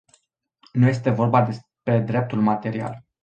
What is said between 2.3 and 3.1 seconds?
material.